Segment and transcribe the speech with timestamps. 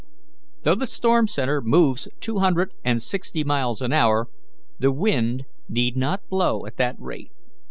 [0.63, 4.29] Though the storm centre moves two hundred and sixty miles an hour,
[4.79, 7.29] the wind need not blow at that rate."